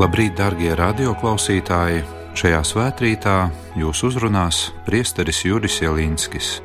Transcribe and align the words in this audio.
Labrīt, 0.00 0.32
darbie 0.38 0.70
radioklausītāji! 0.78 1.98
Šajā 2.32 2.60
svētkrītā 2.64 3.34
jūs 3.76 4.00
uzrunās 4.08 4.70
priesteris 4.86 5.42
Juris 5.44 5.74
Jelinskis. 5.82 6.62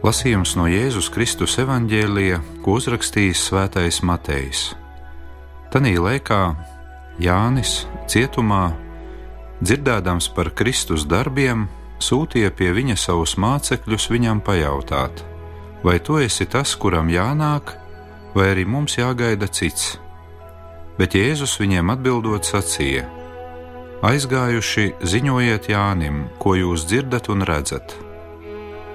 Lasījums 0.00 0.54
no 0.56 0.64
Jēzus 0.70 1.10
Kristus 1.12 1.58
evanģēlija, 1.60 2.38
ko 2.64 2.78
uzrakstījis 2.78 3.42
Svētais 3.50 3.98
Matejs. 4.08 4.62
Tanī 5.68 5.98
laikā 6.00 6.38
Jānis 7.20 7.82
cietumā, 8.08 8.70
dzirdēdams 9.60 10.30
par 10.32 10.48
Kristus 10.56 11.04
darbiem, 11.04 11.66
sūtīja 12.00 12.54
pie 12.56 12.70
viņa 12.72 12.96
savus 12.96 13.36
mācekļus 13.36 14.08
viņam 14.14 14.40
pajautāt, 14.48 15.20
vai 15.84 15.98
tu 16.00 16.16
esi 16.24 16.48
tas, 16.48 16.72
kuram 16.72 17.12
jānāk, 17.12 17.74
vai 18.32 18.48
arī 18.54 18.64
mums 18.64 18.96
jāgaida 18.96 19.50
cits. 19.52 19.98
Bet 20.98 21.16
Jēzus 21.16 21.56
viņiem 21.60 21.92
atbildot 21.94 22.46
sacīja: 22.46 23.06
Aizgājuši 24.02 24.88
ziņojiet 25.06 25.68
Jānim, 25.72 26.24
ko 26.42 26.56
jūs 26.58 26.86
dzirdat 26.90 27.30
un 27.32 27.46
redzat. 27.48 27.94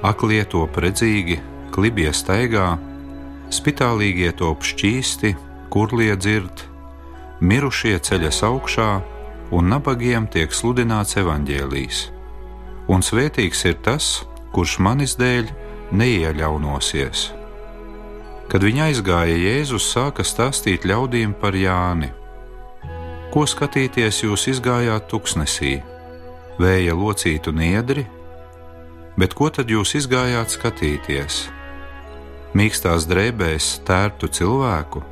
Aklie 0.05 0.43
top 0.45 0.77
redzīgi, 0.83 1.39
klibie 1.73 2.11
staigā, 2.13 2.75
spitālīgie 3.49 4.33
top 4.37 4.65
šķīsti, 4.67 5.33
kurlie 5.73 6.13
dzird, 6.19 6.65
mirušie 7.39 7.95
ceļas 8.03 8.43
augšā, 8.45 8.89
un 9.55 9.71
nabagiem 9.71 10.27
tiek 10.27 10.51
sludināts 10.53 11.17
evaņģēlijs. 11.21 12.03
Un 12.91 13.03
svētīgs 13.03 13.65
ir 13.67 13.79
tas, 13.83 14.27
kurš 14.55 14.77
manis 14.83 15.15
dēļ 15.19 15.49
neiejaunosies. 15.91 17.31
Kad 18.47 18.63
viņi 18.63 18.85
aizgāja, 18.91 19.35
Jēzus 19.35 19.89
sāka 19.91 20.23
stāstīt 20.23 20.87
ļaudīm 20.87 21.35
par 21.41 21.55
Jāni 21.55 22.13
Ko 23.37 23.43
skatīties 23.43 24.21
jūs 24.23 24.47
izgājāt 24.49 25.09
tuksnesī? 25.11 25.75
Vēja 26.57 26.93
locītu 26.95 27.51
niedri, 27.53 28.05
bet 29.19 29.35
ko 29.37 29.49
tad 29.53 29.69
jūs 29.69 29.91
izgājāt 29.99 30.55
skatīties? 30.55 31.41
Mīkstās 32.57 33.05
drēbēs 33.05 33.67
tērtu 33.85 34.29
cilvēku? 34.31 35.03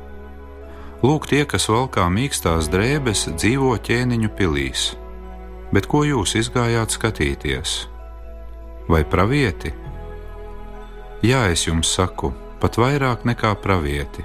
Lūk, 1.04 1.28
tie, 1.28 1.44
kas 1.46 1.68
valkā 1.70 2.08
mīkstās 2.10 2.70
drēbes, 2.72 3.28
dzīvo 3.36 3.76
ķēniņu 3.84 4.32
pilīs, 4.34 4.88
bet 5.76 5.86
ko 5.86 6.02
jūs 6.08 6.34
izgājāt 6.40 6.96
skatīties? 6.96 7.76
Vai 8.88 9.04
pravieti? 9.04 9.74
Jā, 11.22 11.44
es 11.52 11.68
jums 11.68 11.92
saku, 11.94 12.32
pat 12.60 12.78
vairāk 12.80 13.26
nekā 13.28 13.54
pravieti. 13.62 14.24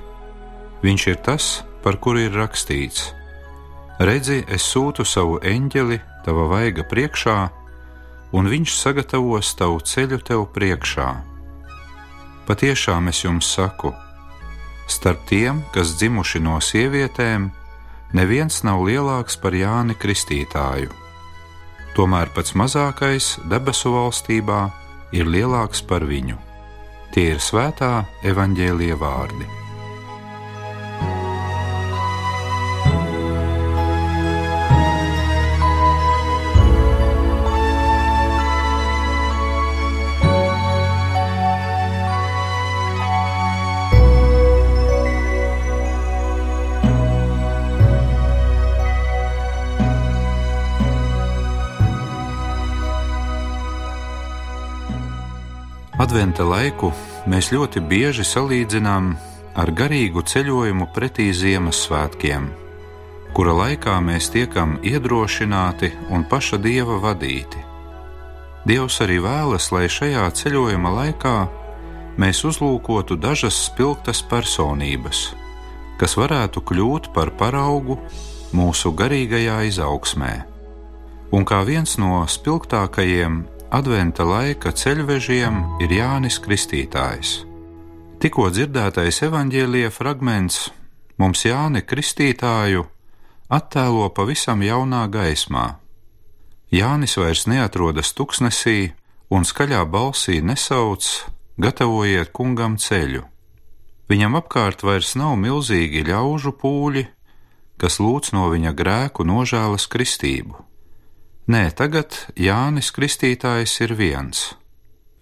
Viņš 0.81 1.07
ir 1.13 1.17
tas, 1.25 1.49
par 1.83 1.97
kuru 2.01 2.27
ir 2.27 2.37
rakstīts 2.37 3.11
Redzi, 4.01 4.39
es 4.49 4.63
sūtu 4.65 5.03
savu 5.05 5.35
eņģeli 5.45 5.99
tava 6.25 6.47
vaiga 6.49 6.81
priekšā, 6.89 7.35
un 8.33 8.49
viņš 8.49 8.73
sagatavos 8.73 9.51
tavu 9.59 9.77
ceļu 9.85 10.17
tev 10.25 10.47
priekšā. 10.55 11.09
Patiešām 12.47 13.11
es 13.11 13.21
jums 13.21 13.51
saku, 13.53 13.93
starp 14.89 15.21
tiem, 15.29 15.61
kas 15.75 15.93
dzimuši 15.99 16.41
no 16.41 16.57
sievietēm, 16.57 17.51
neviens 18.17 18.63
nav 18.65 18.81
lielāks 18.89 19.37
par 19.37 19.53
Jāni 19.53 19.93
Kristītāju. 19.93 20.89
Tomēr 21.93 22.33
pats 22.33 22.57
mazākais 22.57 23.35
debesu 23.53 23.93
valstībā 23.93 24.63
ir 25.13 25.29
lielāks 25.29 25.85
par 25.85 26.09
viņu. 26.09 26.50
Tie 27.11 27.33
ir 27.33 27.41
svētā 27.43 28.05
evaņģēlie 28.23 28.95
vārdi. 28.95 29.47
Adventa 56.11 56.43
laiku 56.43 56.89
mēs 57.31 57.53
ļoti 57.55 57.79
bieži 57.87 58.25
salīdzinām 58.27 59.05
ar 59.55 59.69
garīgu 59.71 60.19
ceļojumu 60.27 60.89
pretī 60.91 61.29
Ziemassvētkiem, 61.31 62.49
kura 63.31 63.53
laikā 63.55 63.93
mēs 64.03 64.27
tiekam 64.33 64.73
iedrošināti 64.83 65.87
un 66.11 66.25
paša 66.27 66.59
dieva 66.65 66.97
vadīti. 66.99 67.63
Dievs 68.67 68.99
arī 69.05 69.21
vēlas, 69.23 69.69
lai 69.71 69.85
šajā 69.87 70.25
ceļojuma 70.41 70.91
laikā 70.97 71.37
mēs 72.19 72.43
uzlūkotu 72.51 73.15
dažas 73.15 73.61
spilgtas 73.69 74.19
personības, 74.19 75.23
kas 75.95 76.17
varētu 76.19 76.65
kļūt 76.73 77.13
par 77.15 77.31
paraugu 77.39 78.01
mūsu 78.51 78.91
garīgajā 78.91 79.61
izaugsmē. 79.71 80.35
Un 81.31 81.47
kā 81.47 81.63
viens 81.63 81.95
no 82.03 82.19
spilgtākajiem 82.27 83.45
adventa 83.71 84.25
laika 84.27 84.73
ceļvežiem 84.75 85.61
ir 85.83 85.93
Jānis 85.95 86.41
Kristītājs. 86.43 87.45
Tikko 88.21 88.49
dzirdētais 88.51 89.21
evaņģēlīja 89.25 89.91
fragments 89.95 90.65
mums 91.21 91.45
Jāni 91.47 91.81
Kristītāju 91.87 92.83
attēlo 93.49 94.09
pavisam 94.15 94.61
jaunā 94.65 95.05
gaismā. 95.11 95.77
Jānis 96.71 97.15
vairs 97.19 97.47
neatrodas 97.47 98.11
tuksnesī 98.15 98.91
un 99.31 99.47
skaļā 99.47 99.85
balsī 99.87 100.41
nesauc: 100.43 101.07
Gatavojiet 101.59 102.31
kungam 102.35 102.75
ceļu! 102.75 103.23
Viņam 104.11 104.35
apkārt 104.35 104.83
vairs 104.83 105.15
nav 105.15 105.37
milzīgi 105.39 106.03
ļaužu 106.09 106.51
pūļi, 106.59 107.05
kas 107.79 108.01
lūdz 108.03 108.33
no 108.35 108.49
viņa 108.51 108.75
grēku 108.75 109.23
nožēlas 109.23 109.87
kristību. 109.87 110.70
Nē, 111.49 111.71
tagad 111.73 112.13
Jānis 112.37 112.91
Kristītājs 112.93 113.79
ir 113.81 113.95
viens. 113.97 114.51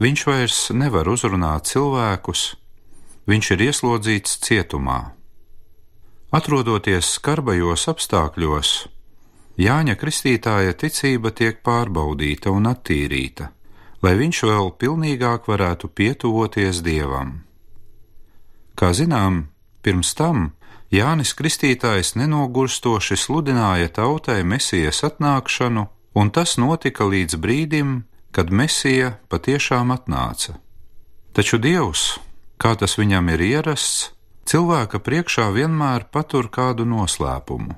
Viņš 0.03 0.25
vairs 0.28 0.57
nevar 0.75 1.07
uzrunāt 1.07 1.72
cilvēkus, 1.72 2.56
viņš 3.28 3.52
ir 3.56 3.63
ieslodzīts 3.69 4.40
cietumā. 4.44 5.16
Atrodoties 6.35 7.16
skarbajos 7.16 7.88
apstākļos, 7.91 8.72
Jāņa 9.59 9.96
Kristītāja 10.00 10.75
ticība 10.79 11.31
tiek 11.35 11.59
pārbaudīta 11.63 12.52
un 12.52 12.68
attīrīta, 12.69 13.50
lai 14.03 14.13
viņš 14.16 14.44
vēl 14.47 14.72
pilnīgāk 14.79 15.47
varētu 15.52 15.90
pietuvoties 15.91 16.79
Dievam. 16.84 17.44
Kā 18.75 18.94
zinām, 18.96 19.50
pirms 19.84 20.13
tam 20.16 20.52
Jānis 20.91 21.34
Kristītājs 21.35 22.16
nenogurstoši 22.16 23.19
sludināja 23.19 23.91
tautai 24.00 24.44
mesijas 24.47 25.03
atnākšanu 25.03 25.90
un 26.20 26.32
tas 26.36 26.58
notika 26.60 27.08
līdz 27.08 27.40
brīdim, 27.40 28.00
kad 28.36 28.52
Mesija 28.52 29.16
patiešām 29.32 29.94
atnāca. 29.96 30.58
Taču 31.34 31.58
Dievs, 31.62 32.20
kā 32.60 32.76
tas 32.76 32.98
viņam 33.00 33.30
ir 33.36 33.44
ierasts, 33.46 34.10
cilvēka 34.50 35.00
priekšā 35.06 35.48
vienmēr 35.56 36.10
patur 36.12 36.50
kādu 36.52 36.86
noslēpumu. 36.90 37.78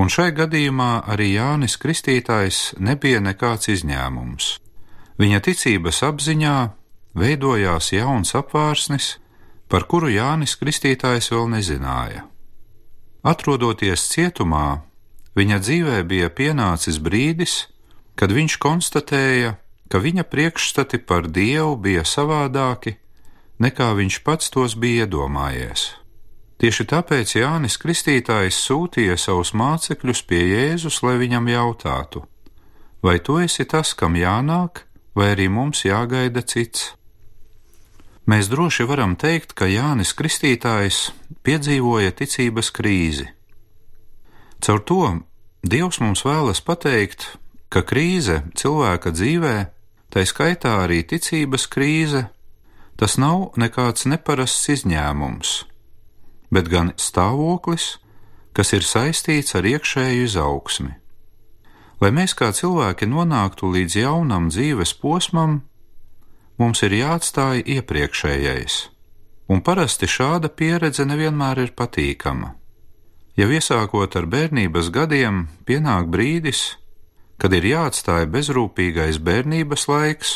Un 0.00 0.08
šai 0.08 0.30
gadījumā 0.32 1.04
arī 1.12 1.34
Jānis 1.34 1.76
Kristītājs 1.80 2.60
nebija 2.80 3.20
nekāds 3.20 3.68
izņēmums. 3.74 4.52
Viņa 5.20 5.40
ticības 5.44 6.00
apziņā 6.06 6.56
veidojās 7.20 7.92
jauns 7.92 8.32
apvārsnis, 8.38 9.18
par 9.68 9.84
kuru 9.90 10.08
Jānis 10.10 10.56
Kristītājs 10.56 11.30
vēl 11.34 11.50
nezināja. 11.52 12.24
Atrodoties 13.22 14.06
cietumā, 14.14 14.80
Viņa 15.40 15.56
dzīvē 15.64 16.00
bija 16.04 16.28
pienācis 16.28 16.98
brīdis, 17.00 17.70
kad 18.12 18.32
viņš 18.36 18.58
konstatēja, 18.60 19.54
ka 19.88 20.00
viņa 20.04 20.26
priekšstati 20.28 21.00
par 21.08 21.30
Dievu 21.32 21.78
bija 21.80 22.02
savādāki 22.04 22.98
nekā 23.64 23.86
viņš 23.96 24.18
pats 24.26 24.52
tos 24.52 24.74
bija 24.76 25.06
iedomājies. 25.06 25.86
Tieši 26.60 26.84
tāpēc 26.92 27.32
Jānis 27.38 27.78
Kristītājs 27.80 28.60
sūtīja 28.66 29.16
savus 29.16 29.54
mācekļus 29.56 30.22
pie 30.28 30.42
Jēzus, 30.44 31.00
lai 31.06 31.16
viņam 31.22 31.48
jautātu, 31.48 32.26
vai 33.00 33.16
tu 33.24 33.40
esi 33.40 33.64
tas, 33.64 33.94
kam 33.96 34.20
jānāk, 34.20 34.84
vai 35.16 35.32
arī 35.32 35.48
mums 35.48 35.86
jāgaida 35.88 36.44
cits. 36.44 36.90
Mēs 38.28 38.52
droši 38.52 38.84
varam 38.84 39.16
teikt, 39.16 39.56
ka 39.56 39.72
Jānis 39.72 40.12
Kristītājs 40.12 41.06
piedzīvoja 41.40 42.12
ticības 42.20 42.68
krīzi 42.76 43.30
Caur 44.60 44.80
to 44.84 45.20
Dievs 45.60 45.98
mums 46.00 46.22
vēlas 46.24 46.62
pateikt, 46.64 47.36
ka 47.68 47.82
krīze 47.84 48.40
cilvēka 48.56 49.12
dzīvē, 49.12 49.56
tā 50.08 50.24
skaitā 50.24 50.78
arī 50.86 51.02
ticības 51.04 51.66
krīze, 51.68 52.22
tas 52.96 53.18
nav 53.20 53.52
nekāds 53.60 54.06
neparasts 54.08 54.70
izņēmums, 54.72 55.50
bet 56.48 56.70
gan 56.72 56.94
stāvoklis, 56.96 57.98
kas 58.56 58.72
ir 58.72 58.86
saistīts 58.88 59.54
ar 59.54 59.68
iekšēju 59.68 60.24
izaugsmi. 60.24 60.94
Lai 62.00 62.10
mēs 62.16 62.32
kā 62.32 62.48
cilvēki 62.56 63.04
nonāktu 63.04 63.68
līdz 63.68 63.98
jaunam 64.00 64.48
dzīves 64.48 64.94
posmam, 64.96 65.60
mums 66.56 66.80
ir 66.88 66.96
jāatstāj 66.96 67.60
iepriekšējais, 67.76 68.78
un 69.52 69.60
parasti 69.60 70.08
šāda 70.08 70.48
pieredze 70.48 71.04
nevienmēr 71.04 71.66
ir 71.68 71.76
patīkama. 71.76 72.54
Jau 73.38 73.48
iesākot 73.48 74.16
ar 74.18 74.26
bērnības 74.26 74.90
gadiem, 74.90 75.46
pienāk 75.66 76.10
brīdis, 76.10 76.76
kad 77.40 77.54
ir 77.56 77.64
jāatstāj 77.64 78.26
bezrūpīgais 78.32 79.20
bērnības 79.22 79.86
laiks, 79.88 80.32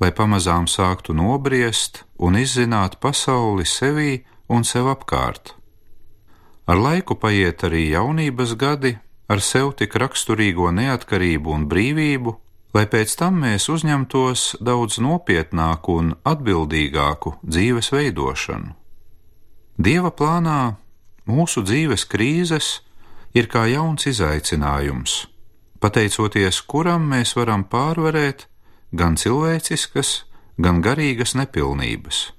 lai 0.00 0.12
pamazām 0.12 0.68
sāktu 0.68 1.14
nobriest 1.16 2.04
un 2.18 2.36
izzināt 2.38 3.00
pasauli 3.00 3.66
sevī 3.66 4.24
un 4.48 4.64
sev 4.64 4.90
apkārt. 4.92 5.54
Ar 6.66 6.78
laiku 6.80 7.16
paiet 7.20 7.64
arī 7.66 7.90
jaunības 7.92 8.54
gadi, 8.60 8.94
ar 9.28 9.40
sev 9.40 9.74
tik 9.80 9.96
raksturīgo 10.00 10.70
neatkarību 10.72 11.52
un 11.56 11.66
brīvību, 11.68 12.36
lai 12.74 12.86
pēc 12.90 13.16
tam 13.18 13.42
mēs 13.44 13.68
uzņemtos 13.72 14.46
daudz 14.60 14.98
nopietnāku 15.02 15.98
un 16.00 16.14
atbildīgāku 16.26 17.36
dzīves 17.44 17.92
veidošanu. 17.94 18.74
Dieva 19.78 20.10
plānā 20.14 20.76
mūsu 21.26 21.64
dzīves 21.64 22.04
krīzes 22.10 22.80
ir 23.34 23.48
kā 23.50 23.66
jauns 23.70 24.06
izaicinājums, 24.06 25.24
pateicoties 25.80 26.60
kuram 26.68 27.08
mēs 27.10 27.34
varam 27.38 27.64
pārvarēt 27.64 28.46
gan 28.92 29.16
cilvēciskas, 29.18 30.24
gan 30.58 30.80
garīgas 30.84 31.34
nepilnības. 31.34 32.30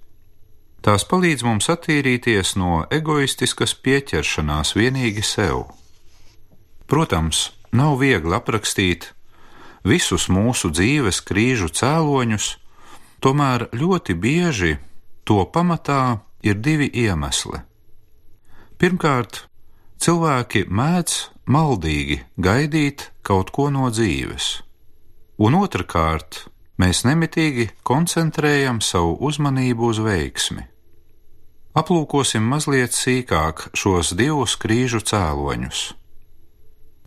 Tās 0.86 1.04
palīdz 1.10 1.42
mums 1.44 1.68
attīrīties 1.74 2.54
no 2.62 2.86
egoistiskas 2.94 3.74
pieķeršanās 3.74 4.76
vienīgi 4.78 5.24
sev. 5.26 5.66
Protams, 6.86 7.50
nav 7.74 7.98
viegli 8.00 8.36
aprakstīt 8.38 9.10
visus 9.84 10.30
mūsu 10.30 10.70
dzīves 10.70 11.24
krīžu 11.26 11.72
cēloņus, 11.74 12.52
tomēr 13.18 13.70
ļoti 13.74 14.14
bieži 14.14 14.76
to 15.26 15.42
pamatā 15.50 16.20
ir 16.46 16.62
divi 16.62 16.92
iemesli. 16.94 17.66
Pirmkārt, 18.76 19.46
cilvēki 20.04 20.66
mēdz 20.68 21.14
maldīgi 21.48 22.18
gaidīt 22.36 23.06
kaut 23.24 23.54
ko 23.56 23.70
no 23.72 23.88
dzīves, 23.88 24.48
un 25.40 25.56
otrkārt, 25.56 26.42
mēs 26.76 27.06
nemitīgi 27.08 27.70
koncentrējam 27.88 28.82
savu 28.84 29.14
uzmanību 29.30 29.92
uz 29.94 30.02
veiksmi. 30.04 30.66
Aplūkosim 31.76 32.44
mazliet 32.52 32.92
sīkāk 32.96 33.70
šos 33.80 34.12
divus 34.20 34.58
krīžu 34.60 35.00
cēloņus. 35.08 35.86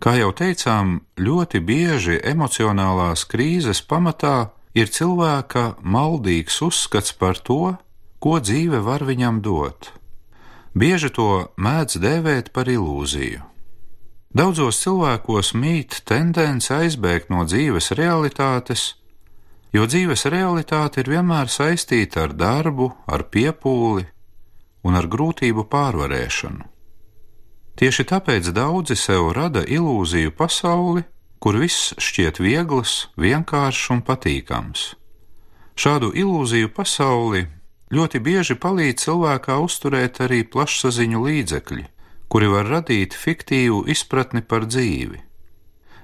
Kā 0.01 0.15
jau 0.17 0.33
teicām, 0.33 0.99
ļoti 1.21 1.61
bieži 1.69 2.17
emocionālās 2.33 3.27
krīzes 3.29 3.83
pamatā 3.85 4.49
ir 4.73 4.89
cilvēka 4.89 5.75
maldīgs 5.85 6.61
uzskats 6.65 7.13
par 7.13 7.37
to, 7.37 7.75
ko 8.17 8.37
dzīve 8.41 8.81
var 8.81 9.05
viņam 9.05 9.41
dot. 9.45 9.98
Bieži 10.79 11.09
to 11.11 11.29
mēdz 11.59 11.97
dēvēt 11.99 12.51
par 12.55 12.69
ilūziju. 12.71 13.41
Daudzos 14.31 14.77
cilvēkos 14.83 15.51
mīt 15.57 15.97
tendence 16.07 16.71
aizbēgt 16.71 17.31
no 17.33 17.43
dzīves 17.43 17.91
realitātes, 17.99 18.83
jo 19.75 19.87
dzīves 19.89 20.23
realitāte 20.31 21.01
ir 21.01 21.11
vienmēr 21.15 21.51
saistīta 21.51 22.27
ar 22.27 22.35
darbu, 22.37 22.91
ar 23.09 23.25
piepūli, 23.33 24.05
un 24.85 24.95
ar 24.95 25.09
grūtību 25.11 25.65
pārvarēšanu. 25.73 26.69
Tieši 27.79 28.05
tāpēc 28.13 28.51
daudzi 28.55 28.95
sev 28.95 29.33
rada 29.35 29.65
ilūziju 29.65 30.31
pasauli, 30.37 31.03
kur 31.43 31.59
viss 31.59 31.95
šķiet 31.99 32.39
viegls, 32.43 33.09
vienkāršs 33.19 33.91
un 33.95 34.03
patīkams. 34.07 34.93
Šādu 35.79 36.13
ilūziju 36.15 36.71
pasauli 36.75 37.47
ļoti 37.93 38.21
bieži 38.25 38.57
palīdz 38.59 39.05
cilvēkā 39.05 39.57
uzturēt 39.63 40.21
arī 40.25 40.43
plašsaziņu 40.43 41.23
līdzekļi, 41.25 41.85
kuri 42.29 42.51
var 42.53 42.69
radīt 42.69 43.17
fiktīvu 43.17 43.85
izpratni 43.89 44.41
par 44.41 44.67
dzīvi. 44.69 45.23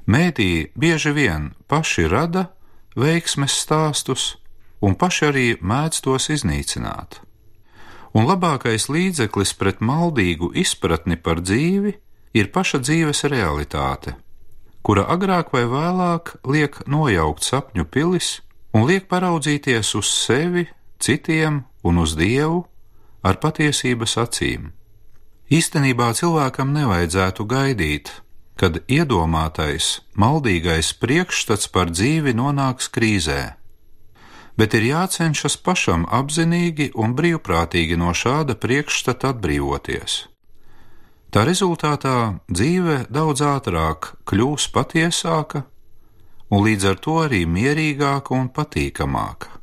Mēdī 0.05 0.71
bieži 0.77 1.13
vien 1.13 1.53
paši 1.67 2.07
rada 2.09 2.49
veiksmes 2.95 3.53
stāstus 3.65 4.35
un 4.81 4.97
paši 4.97 5.29
arī 5.29 5.47
mēdz 5.61 6.01
tos 6.05 6.29
iznīcināt 6.33 7.25
un 8.15 8.29
labākais 8.29 8.87
līdzeklis 8.87 9.53
pret 9.59 9.81
maldīgu 9.83 10.53
izpratni 10.55 11.17
par 11.19 11.41
dzīvi 11.43 11.91
ir 12.39 12.51
paša 12.55 12.79
dzīves 12.83 13.25
realitāte, 13.31 14.15
kura 14.85 15.03
agrāk 15.11 15.51
vai 15.55 15.65
vēlāk 15.67 16.37
liek 16.47 16.79
nojaukt 16.87 17.43
sapņu 17.43 17.85
pilis 17.91 18.39
un 18.75 18.87
liek 18.87 19.09
paraudzīties 19.11 19.91
uz 19.99 20.11
sevi, 20.11 20.65
citiem 20.99 21.63
un 21.83 22.01
uz 22.01 22.15
Dievu 22.19 22.65
ar 23.25 23.39
patiesības 23.41 24.17
acīm. 24.21 24.71
Īstenībā 25.49 26.13
cilvēkam 26.17 26.73
nevajadzētu 26.73 27.45
gaidīt, 27.45 28.09
kad 28.57 28.81
iedomātais, 28.87 30.01
maldīgais 30.15 30.93
priekšstats 30.97 31.69
par 31.69 31.91
dzīvi 31.93 32.33
nonāks 32.33 32.89
krīzē 32.89 33.55
bet 34.57 34.75
ir 34.77 34.87
jācenšas 34.89 35.57
pašam 35.63 36.05
apzinīgi 36.11 36.91
un 36.95 37.15
brīvprātīgi 37.17 37.97
no 37.99 38.13
šāda 38.15 38.55
priekšstata 38.59 39.33
atbrīvoties. 39.35 40.17
Tā 41.31 41.43
rezultātā 41.47 42.39
dzīve 42.47 43.05
daudz 43.11 43.43
ātrāk 43.43 44.13
kļūs 44.29 44.69
patiesāka 44.75 45.65
un 46.55 46.63
līdz 46.63 46.87
ar 46.93 47.01
to 47.03 47.17
arī 47.25 47.43
mierīgāka 47.49 48.37
un 48.37 48.47
patīkamāka. 48.55 49.54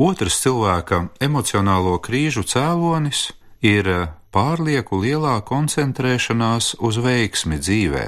Otrs 0.00 0.38
cilvēka 0.40 1.10
emocionālo 1.20 1.98
krīžu 2.00 2.40
cēlonis 2.48 3.34
ir 3.60 3.88
pārlieku 4.32 4.96
lielā 5.02 5.34
koncentrēšanās 5.44 6.78
uz 6.80 6.96
veiksmi 7.04 7.58
dzīvē. 7.60 8.06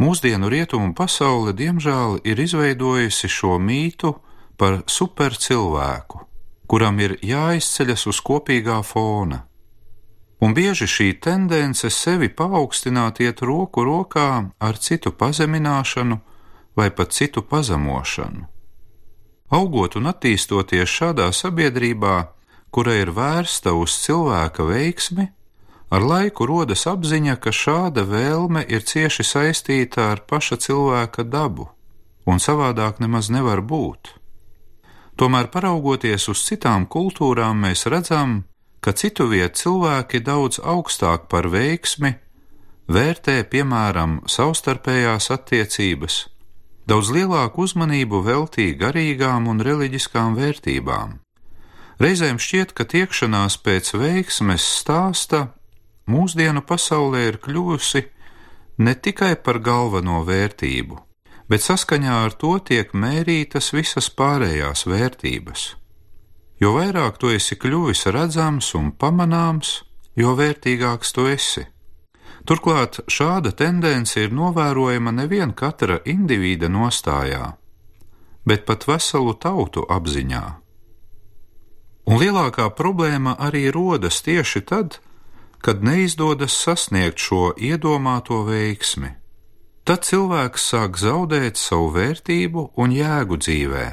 Mūsdienu 0.00 0.48
rietumu 0.48 0.94
pasaule 0.96 1.52
diemžēl 1.56 2.22
ir 2.24 2.40
izveidojusi 2.40 3.28
šo 3.28 3.58
mītu 3.60 4.14
par 4.56 4.80
supercilvēku, 4.88 6.22
kuram 6.64 7.04
ir 7.04 7.18
jāizceļas 7.20 8.06
uz 8.08 8.24
kopīgā 8.24 8.80
fona. 8.80 9.42
Un 10.40 10.56
bieži 10.56 10.88
šī 10.88 11.12
tendence 11.20 11.92
sevi 11.92 12.32
paaugstināt 12.32 13.20
iet 13.20 13.44
roku 13.44 13.84
rokā 13.84 14.30
ar 14.56 14.80
citu 14.80 15.12
pazemināšanu 15.12 16.20
vai 16.76 16.88
pat 16.96 17.12
citu 17.12 17.44
pazemošanu. 17.44 18.55
Augot 19.46 19.94
un 19.94 20.08
attīstoties 20.10 20.90
šādā 20.90 21.28
sabiedrībā, 21.30 22.16
kura 22.74 22.96
ir 22.98 23.12
vērsta 23.14 23.76
uz 23.78 23.94
cilvēka 24.02 24.66
veiksmi, 24.66 25.28
ar 25.94 26.02
laiku 26.02 26.48
rodas 26.50 26.86
apziņa, 26.90 27.36
ka 27.38 27.54
šāda 27.54 28.02
vēlme 28.10 28.64
ir 28.66 28.82
cieši 28.82 29.22
saistīta 29.22 30.10
ar 30.12 30.24
paša 30.26 30.58
cilvēka 30.66 31.22
dabu, 31.30 31.68
un 32.26 32.42
savādāk 32.42 32.98
nemaz 32.98 33.30
nevar 33.30 33.62
būt. 33.62 34.16
Tomēr, 35.16 35.46
paraugoties 35.48 36.26
uz 36.28 36.42
citām 36.44 36.84
kultūrām, 36.90 37.62
mēs 37.62 37.86
redzam, 37.86 38.42
ka 38.82 38.92
citu 38.92 39.30
vietu 39.30 39.62
cilvēki 39.62 40.20
daudz 40.26 40.58
augstāk 40.58 41.30
par 41.30 41.46
veiksmi 41.48 42.16
vērtē, 42.90 43.44
piemēram, 43.50 44.20
savstarpējās 44.26 45.30
attiecības, 45.32 46.18
daudz 46.86 47.10
lielāku 47.14 47.66
uzmanību 47.66 48.22
veltī 48.26 48.70
garīgām 48.78 49.48
un 49.50 49.62
reliģiskām 49.62 50.36
vērtībām. 50.38 51.18
Reizēm 52.02 52.38
šķiet, 52.42 52.74
ka 52.76 52.84
tiekšanās 52.84 53.56
pēc 53.64 53.94
veiksmes 53.96 54.64
stāsta 54.82 55.46
mūsdienu 56.10 56.62
pasaulē 56.66 57.24
ir 57.30 57.38
kļuvusi 57.42 58.04
ne 58.78 58.94
tikai 58.94 59.34
par 59.40 59.58
galveno 59.64 60.20
vērtību, 60.28 60.98
bet 61.48 61.64
saskaņā 61.64 62.18
ar 62.26 62.36
to 62.36 62.58
tiek 62.60 62.92
mērītas 62.92 63.72
visas 63.72 64.10
pārējās 64.12 64.84
vērtības. 64.86 65.70
Jo 66.60 66.76
vairāk 66.76 67.18
tu 67.20 67.32
esi 67.32 67.56
kļuvis 67.60 68.06
redzams 68.12 68.70
un 68.76 68.92
pamanāms, 68.92 69.82
jo 70.16 70.36
vērtīgāks 70.36 71.12
tu 71.16 71.26
esi. 71.28 71.66
Turklāt 72.46 73.00
šāda 73.10 73.50
tendence 73.58 74.20
ir 74.22 74.34
novērojama 74.34 75.12
nevien 75.16 75.52
katra 75.52 75.98
indivīda 76.06 76.70
nostājā, 76.70 77.56
bet 78.46 78.64
pat 78.68 78.86
veselu 78.86 79.34
tautu 79.34 79.82
apziņā. 79.90 80.44
Un 82.06 82.22
lielākā 82.22 82.70
problēma 82.78 83.34
arī 83.42 83.66
rodas 83.74 84.22
tieši 84.22 84.62
tad, 84.62 85.00
kad 85.58 85.82
neizdodas 85.82 86.54
sasniegt 86.54 87.18
šo 87.18 87.50
iedomāto 87.58 88.44
veiksmi 88.46 89.16
tad 89.86 90.02
cilvēks 90.02 90.64
sāk 90.72 90.98
zaudēt 90.98 91.60
savu 91.60 91.92
vērtību 91.94 92.64
un 92.82 92.94
jēgu 92.94 93.38
dzīvē. 93.38 93.86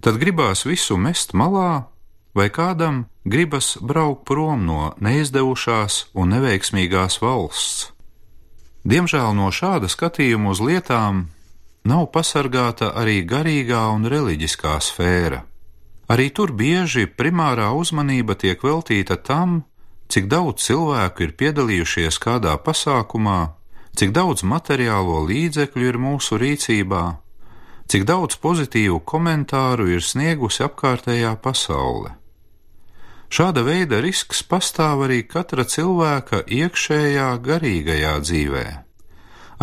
Tad 0.00 0.16
gribās 0.22 0.64
visu 0.64 0.96
mest 0.96 1.34
malā 1.36 1.88
vai 2.36 2.48
kādam 2.48 3.04
gribas 3.26 3.76
braukt 3.82 4.24
prom 4.24 4.62
no 4.66 4.92
neizdevušās 5.02 6.06
un 6.14 6.30
neveiksmīgās 6.30 7.18
valsts. 7.18 7.90
Diemžēl 8.86 9.34
no 9.34 9.50
šāda 9.50 9.90
skatījuma 9.90 10.52
uz 10.54 10.62
lietām 10.62 11.24
nav 11.90 12.06
pasargāta 12.14 12.92
arī 12.94 13.24
garīgā 13.26 13.82
un 13.94 14.06
reliģiskā 14.06 14.76
sfēra. 14.78 15.42
Arī 16.06 16.28
tur 16.30 16.52
bieži 16.54 17.08
primārā 17.10 17.72
uzmanība 17.74 18.36
tiek 18.38 18.62
veltīta 18.62 19.16
tam, 19.18 19.64
cik 20.06 20.28
daudz 20.30 20.62
cilvēku 20.62 21.26
ir 21.26 21.32
piedalījušies 21.40 22.20
kādā 22.22 22.54
pasākumā, 22.62 23.40
cik 23.98 24.14
daudz 24.14 24.44
materiālo 24.46 25.24
līdzekļu 25.26 25.88
ir 25.90 25.98
mūsu 25.98 26.38
rīcībā, 26.38 27.02
cik 27.90 28.06
daudz 28.06 28.38
pozitīvu 28.38 29.02
komentāru 29.02 29.88
ir 29.96 30.06
sniegusi 30.06 30.62
apkārtējā 30.68 31.34
pasaule. 31.42 32.14
Šāda 33.26 33.64
veida 33.66 33.98
risks 34.04 34.42
pastāv 34.46 35.02
arī 35.08 35.22
katra 35.26 35.64
cilvēka 35.66 36.44
iekšējā 36.46 37.30
garīgajā 37.42 38.12
dzīvē. 38.22 38.66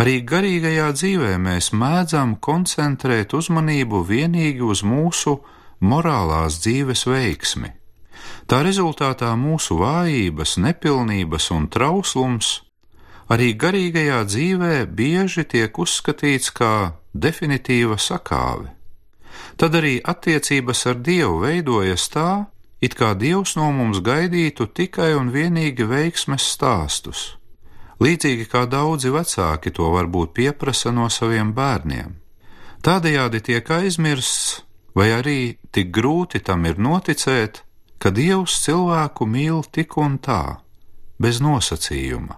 Arī 0.02 0.16
garīgajā 0.26 0.90
dzīvē 0.98 1.38
mēs 1.38 1.70
mēdzam 1.72 2.36
koncentrēt 2.42 3.34
uzmanību 3.38 4.02
vienīgi 4.10 4.66
uz 4.66 4.82
mūsu 4.84 5.38
morālās 5.80 6.60
dzīves 6.64 7.06
veiksmi. 7.08 7.72
Tā 8.50 8.60
rezultātā 8.66 9.32
mūsu 9.40 9.78
vājības, 9.80 10.58
nepilnības 10.60 11.52
un 11.56 11.70
trauslums 11.72 12.56
arī 13.32 13.54
garīgajā 13.56 14.24
dzīvē 14.28 14.74
bieži 14.92 15.46
tiek 15.48 15.78
uzskatīts 15.80 16.52
kā 16.58 16.74
definitīva 17.14 17.96
sakāve. 17.96 18.74
Tad 19.56 19.78
arī 19.78 20.00
attiecības 20.04 20.86
ar 20.90 21.00
Dievu 21.06 21.40
veidojas 21.46 22.10
tā, 22.12 22.46
it 22.84 22.98
kā 23.00 23.14
Dievs 23.16 23.56
no 23.56 23.70
mums 23.72 24.02
gaidītu 24.04 24.68
tikai 24.76 25.14
un 25.16 25.32
vienīgi 25.32 25.88
veiksmes 25.88 26.44
stāstus. 26.56 27.22
Līdzīgi 28.04 28.50
kā 28.52 28.66
daudzi 28.68 29.14
vecāki 29.14 29.72
to 29.72 29.88
varbūt 29.94 30.34
pieprasa 30.36 30.92
no 30.92 31.08
saviem 31.08 31.54
bērniem. 31.56 32.18
Tādējādi 32.84 33.40
tiek 33.48 33.70
aizmirsts, 33.72 34.64
vai 34.98 35.14
arī 35.16 35.56
tik 35.72 35.94
grūti 35.96 36.44
tam 36.44 36.66
ir 36.68 36.82
noticēt, 36.82 37.64
ka 37.98 38.12
Dievs 38.12 38.58
cilvēku 38.66 39.24
mīl 39.30 39.64
tik 39.72 39.96
un 39.98 40.18
tā, 40.20 40.60
bez 41.16 41.40
nosacījuma. 41.40 42.36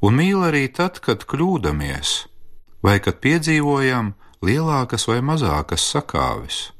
Un 0.00 0.16
mīl 0.16 0.40
arī 0.48 0.64
tad, 0.72 1.02
kad 1.04 1.26
kļūdamies, 1.28 2.14
vai 2.80 2.96
kad 3.04 3.20
piedzīvojam 3.20 4.14
lielākas 4.40 5.04
vai 5.10 5.20
mazākas 5.20 5.84
sakāves. 5.92 6.70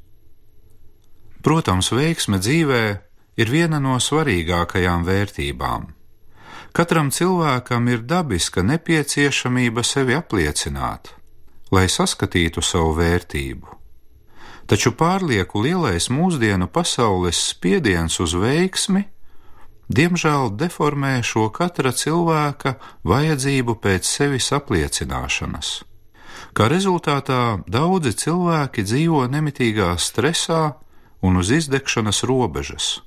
Protams, 1.41 1.89
veiksme 1.89 2.37
dzīvē 2.37 2.83
ir 3.41 3.49
viena 3.49 3.79
no 3.81 3.97
svarīgākajām 3.97 5.05
vērtībām. 5.07 5.87
Katram 6.71 7.09
cilvēkam 7.11 7.89
ir 7.91 8.03
dabiska 8.07 8.63
nepieciešamība 8.63 9.83
sevi 9.83 10.15
apliecināt, 10.15 11.11
lai 11.73 11.87
saskatītu 11.91 12.63
savu 12.63 12.93
vērtību. 12.99 13.77
Taču 14.71 14.93
pārlieku 14.95 15.63
lielais 15.65 16.07
mūsdienu 16.13 16.69
pasaules 16.71 17.41
spiediens 17.49 18.19
uz 18.23 18.37
veiksmi, 18.39 19.01
diemžēl 19.91 20.53
deformē 20.55 21.17
šo 21.27 21.49
katra 21.51 21.91
cilvēka 21.91 22.77
vajadzību 23.03 23.75
pēc 23.83 24.07
sevis 24.07 24.51
apliecināšanas. 24.55 25.73
Kā 26.55 26.69
rezultātā 26.71 27.63
daudzi 27.67 28.13
cilvēki 28.23 28.85
dzīvo 28.87 29.25
nemitīgā 29.31 29.91
stresā 29.99 30.61
un 31.21 31.37
uz 31.37 31.51
izdegšanas 31.53 32.23
robežas. 32.27 32.99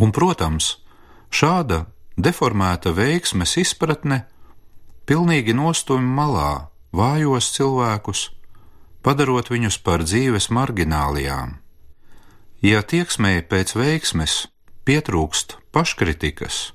Un, 0.00 0.10
protams, 0.10 0.78
šāda 1.30 1.84
deformēta 2.16 2.94
veiksmes 2.94 3.56
izpratne 3.60 4.24
pilnīgi 5.06 5.54
nostumj 5.54 6.06
malā 6.16 6.70
vājos 6.94 7.50
cilvēkus, 7.54 8.30
padarot 9.04 9.50
viņus 9.52 9.78
par 9.84 10.04
dzīves 10.06 10.48
marginālijām. 10.50 11.58
Ja 12.64 12.80
tieksmēji 12.80 13.44
pēc 13.50 13.74
veiksmes 13.76 14.46
pietrūkst 14.88 15.58
paškritikas, 15.74 16.72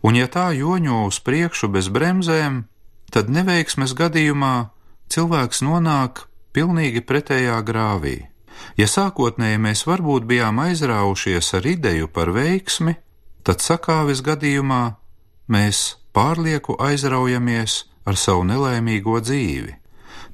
un 0.00 0.16
ja 0.16 0.28
tā 0.32 0.48
joņo 0.56 1.04
uz 1.10 1.20
priekšu 1.20 1.68
bez 1.74 1.90
bremzēm, 1.92 2.64
tad 3.12 3.28
neveiksmes 3.28 3.92
gadījumā 3.98 4.70
cilvēks 5.12 5.60
nonāk 5.66 6.24
pilnīgi 6.56 7.04
pretējā 7.04 7.60
grāvī. 7.66 8.16
Ja 8.78 8.86
sākotnēji 8.86 9.58
mēs 9.62 9.84
varbūt 9.88 10.26
bijām 10.28 10.60
aizraujušies 10.62 11.52
ar 11.58 11.66
ideju 11.66 12.08
par 12.08 12.32
veiksmi, 12.34 12.94
tad 13.42 13.62
sakāves 13.64 14.22
gadījumā 14.24 14.82
mēs 15.48 15.98
pārlieku 16.14 16.76
aizraujamies 16.82 17.84
ar 18.08 18.16
savu 18.16 18.44
nelaimīgo 18.48 19.20
dzīvi. 19.20 19.74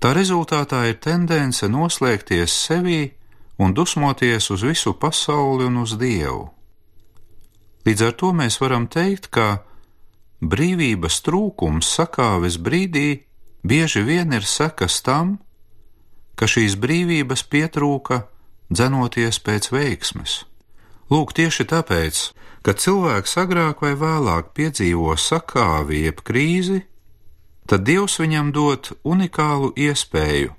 Tā 0.02 0.12
rezultātā 0.16 0.84
ir 0.90 0.98
tendence 1.00 1.68
noslēgties 1.70 2.52
sevī 2.66 3.14
un 3.58 3.74
dusmoties 3.74 4.50
uz 4.50 4.64
visu 4.66 4.94
pasauli 4.98 5.68
un 5.68 5.78
uz 5.82 5.94
Dievu. 5.98 6.50
Līdz 7.84 8.02
ar 8.06 8.14
to 8.18 8.32
mēs 8.32 8.58
varam 8.60 8.88
teikt, 8.88 9.28
ka 9.28 9.62
brīvības 10.40 11.20
trūkums 11.26 11.88
sakāves 11.98 12.56
brīdī 12.56 13.24
bieži 13.64 14.02
vien 14.04 14.32
ir 14.32 14.46
sekas 14.48 15.00
tam, 15.04 15.38
ka 16.38 16.48
šīs 16.50 16.78
brīvības 16.80 17.44
pietrūka 17.50 18.24
dzenoties 18.72 19.38
pēc 19.44 19.70
veiksmes. 19.74 20.42
Lūk, 21.12 21.34
tieši 21.36 21.66
tāpēc, 21.70 22.24
ka 22.64 22.72
cilvēks 22.72 23.36
agrāk 23.44 23.84
vai 23.84 23.92
vēlāk 24.00 24.52
piedzīvo 24.56 25.14
sakāvi 25.20 26.06
jeb 26.06 26.24
krīzi, 26.24 26.82
tad 27.68 27.84
Dievs 27.88 28.18
viņam 28.20 28.52
dod 28.56 28.92
unikālu 29.04 29.72
iespēju 29.76 30.54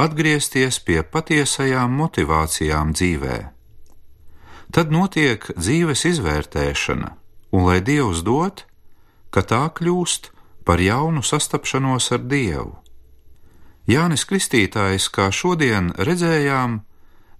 atgriezties 0.00 0.80
pie 0.82 1.02
patiesajām 1.06 1.92
motivācijām 1.94 2.94
dzīvē. 2.98 3.38
Tad 4.74 4.90
notiek 4.90 5.46
dzīves 5.54 6.02
izvērtēšana, 6.10 7.12
un 7.54 7.66
lai 7.68 7.78
Dievs 7.78 8.24
dod, 8.26 8.64
ka 9.30 9.46
tā 9.46 9.68
kļūst 9.70 10.32
par 10.66 10.82
jaunu 10.82 11.22
sastapšanos 11.22 12.10
ar 12.16 12.24
Dievu. 12.26 12.74
Jānis 13.84 14.24
Kristītājs, 14.24 15.10
kā 15.12 15.28
šodien 15.28 15.92
redzējām, 16.00 16.78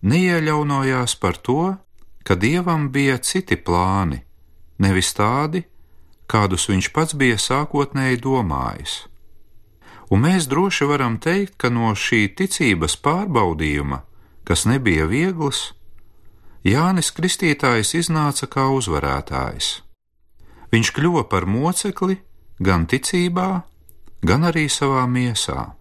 neiejaunojās 0.05 1.17
par 1.17 1.39
to, 1.41 1.77
ka 2.25 2.37
Dievam 2.37 2.91
bija 2.93 3.17
citi 3.19 3.57
plāni, 3.57 4.21
nevis 4.79 5.15
tādi, 5.17 5.65
kādus 6.29 6.69
viņš 6.69 6.91
pats 6.93 7.17
bija 7.17 7.39
sākotnēji 7.41 8.21
domājis. 8.21 8.97
Un 10.13 10.21
mēs 10.21 10.45
droši 10.49 10.85
varam 10.89 11.17
teikt, 11.17 11.57
ka 11.57 11.71
no 11.73 11.95
šī 11.97 12.29
ticības 12.37 12.99
pārbaudījuma, 13.01 14.03
kas 14.45 14.67
nebija 14.69 15.09
viegls, 15.09 15.73
Jānis 16.65 17.11
Kristītājs 17.13 17.95
iznāca 17.97 18.49
kā 18.49 18.67
uzvarētājs. 18.73 19.81
Viņš 20.73 20.93
kļuva 20.97 21.25
par 21.29 21.45
mocekli, 21.49 22.19
gan 22.61 22.85
ticībā, 22.89 23.49
gan 24.25 24.49
arī 24.49 24.69
savā 24.73 25.05
miesā. 25.09 25.75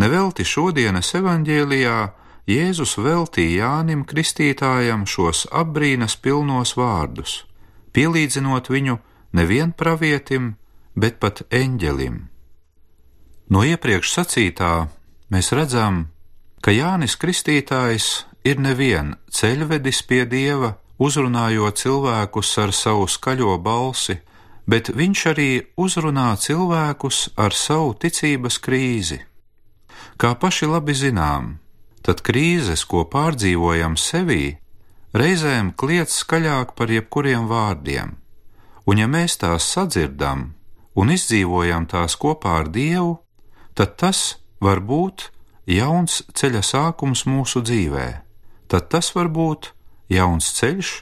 Nevelti 0.00 0.46
šodienas 0.48 1.10
evanģēlijā 1.18 1.96
Jēzus 2.48 2.94
veltīja 3.04 3.66
Jānim 3.66 4.06
Kristītājam 4.08 5.02
šos 5.04 5.44
apbrīnas 5.52 6.14
pilnos 6.24 6.72
vārdus, 6.78 7.42
pielīdzinot 7.92 8.70
viņu 8.72 8.96
nevien 9.36 9.74
pravietim, 9.76 10.54
bet 10.96 11.20
pat 11.20 11.42
eņģelim. 11.52 12.16
No 13.52 13.66
iepriekš 13.66 14.14
sacītā 14.16 14.72
mēs 15.28 15.52
redzam, 15.52 16.06
ka 16.64 16.72
Jānis 16.72 17.18
Kristītājs 17.20 18.24
ir 18.46 18.60
nevien 18.62 19.16
ceļvedis 19.28 20.04
pie 20.08 20.24
dieva, 20.24 20.78
uzrunājot 20.96 21.76
cilvēkus 21.84 22.56
ar 22.62 22.72
savu 22.72 23.04
skaļo 23.08 23.58
balsi, 23.60 24.16
bet 24.64 24.94
viņš 24.96 25.26
arī 25.34 25.50
uzrunā 25.76 26.30
cilvēkus 26.40 27.34
ar 27.36 27.52
savu 27.52 27.98
ticības 28.00 28.60
krīzi. 28.64 29.26
Kā 30.20 30.34
paši 30.36 30.66
labi 30.68 30.92
zinām, 30.92 31.54
tad 32.04 32.20
krīzes, 32.20 32.82
ko 32.84 33.06
pārdzīvojam 33.08 33.94
sevī, 33.96 34.58
reizēm 35.16 35.72
kliedz 35.72 36.18
skaļāk 36.20 36.74
par 36.76 36.92
jebkuriem 36.92 37.46
vārdiem, 37.48 38.18
un 38.84 39.00
ja 39.00 39.08
mēs 39.08 39.38
tās 39.40 39.64
sadzirdam 39.72 40.50
un 41.00 41.14
izdzīvojam 41.16 41.88
tās 41.88 42.18
kopā 42.20 42.58
ar 42.60 42.68
Dievu, 42.68 43.16
tad 43.72 43.96
tas 43.96 44.20
var 44.60 44.84
būt 44.84 45.30
jauns 45.64 46.20
ceļa 46.36 46.66
sākums 46.68 47.24
mūsu 47.24 47.64
dzīvē, 47.64 48.08
tad 48.68 48.92
tas 48.92 49.14
var 49.16 49.32
būt 49.32 49.72
jauns 50.12 50.52
ceļš 50.60 50.96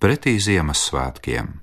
pretī 0.00 0.38
Ziemassvētkiem. 0.40 1.58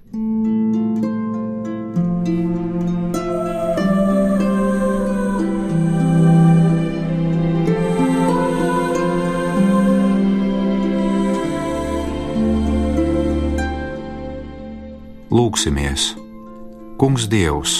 Lūksimies! 15.30 16.16
Kungs 16.98 17.28
Dievs! 17.30 17.74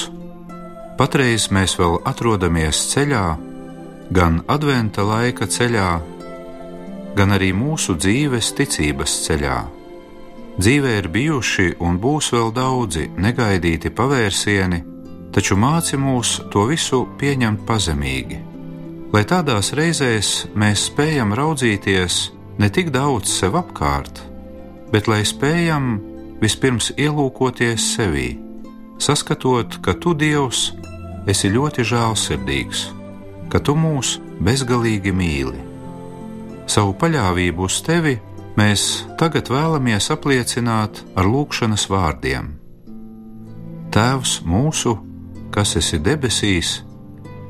Patreiz 1.00 1.48
mēs 1.50 1.74
vēl 1.80 1.96
atrodamies 2.06 2.78
ceļā, 2.92 3.24
gan 4.14 4.44
adventa 4.46 5.02
laika 5.02 5.48
ceļā, 5.50 5.88
gan 7.18 7.34
arī 7.34 7.50
mūsu 7.58 7.96
dzīves 7.98 8.52
ticības 8.54 9.16
ceļā. 9.26 9.58
Dzīvē 10.62 10.92
ir 11.00 11.10
bijuši 11.10 11.68
un 11.82 11.98
būs 12.04 12.30
vēl 12.36 12.54
daudzi 12.54 13.08
negaidīti 13.18 13.90
pavērsieni, 13.98 14.84
taču 15.34 15.58
māci 15.58 15.98
mūs 15.98 16.36
to 16.54 16.68
visu 16.70 17.08
pieņemt 17.18 17.66
pazemīgi, 17.66 18.38
lai 19.10 19.24
tādās 19.26 19.74
reizēs 19.74 20.52
mēs 20.54 20.86
spējam 20.92 21.34
raudzīties 21.34 22.20
ne 22.62 22.70
tik 22.70 22.94
daudz 22.94 23.34
sev 23.40 23.58
apkārt, 23.58 24.22
bet 24.94 25.10
lai 25.10 25.24
spējam 25.26 26.09
vispirms 26.42 26.94
ielūkoties 26.98 27.90
sevī, 27.96 28.30
saskatot, 29.02 29.80
ka 29.84 29.96
tu, 30.00 30.14
Dievs, 30.18 30.70
esi 31.30 31.52
ļoti 31.52 31.86
žēlsirdīgs, 31.88 32.86
ka 33.52 33.62
tu 33.64 33.76
mūs 33.76 34.18
bezgalīgi 34.44 35.14
mīli. 35.16 35.60
Savu 36.70 36.94
paļāvību 37.02 37.66
uz 37.66 37.80
tevi 37.86 38.16
mēs 38.60 39.06
tagad 39.20 39.50
vēlamies 39.52 40.12
apliecināt 40.14 41.04
ar 41.18 41.28
lūkšanas 41.28 41.88
vārdiem. 41.90 42.54
Tēvs 43.90 44.40
mūsu, 44.46 44.96
kas 45.54 45.76
esi 45.80 45.98
debesīs, 46.06 46.80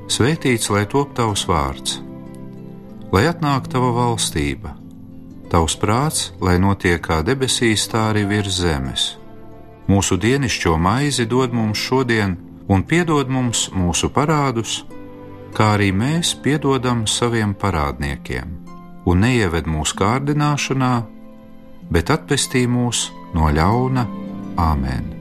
svētīts 0.10 0.70
lai 0.72 0.86
top 0.90 1.12
tavs 1.18 1.44
vārds, 1.50 2.00
lai 3.12 3.26
atnāk 3.28 3.68
tava 3.72 3.92
valstība, 3.98 4.72
tavs 5.50 5.76
prāts, 5.80 6.30
lai 6.42 6.60
notiek 6.62 7.02
kā 7.02 7.22
debesīs, 7.26 7.88
tā 7.92 8.10
arī 8.12 8.26
virs 8.30 8.62
zemes. 8.62 9.08
Mūsu 9.90 10.20
dienascho 10.22 10.78
maizi 10.78 11.26
dod 11.26 11.54
mums 11.54 11.82
šodien, 11.82 12.38
un 12.70 12.86
piedod 12.86 13.30
mums 13.30 13.68
mūsu 13.74 14.12
parādus, 14.14 14.84
kā 15.58 15.74
arī 15.76 15.90
mēs 15.92 16.36
piedodam 16.44 17.08
saviem 17.10 17.56
parādniekiem, 17.58 18.58
un 19.10 19.24
neieved 19.26 19.66
mūsu 19.66 19.98
kārdināšanā, 19.98 20.96
bet 21.90 22.14
atpestī 22.14 22.68
mūs 22.70 23.10
no 23.34 23.50
ļauna 23.50 24.08
Āmen. 24.60 25.19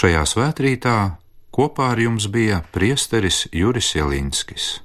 Šajā 0.00 0.20
svētkrītā 0.24 0.92
kopā 1.52 1.90
ar 1.92 1.98
jums 2.00 2.24
bija 2.32 2.62
priesteris 2.72 3.42
Juris 3.52 3.90
Jelinskis. 3.92 4.78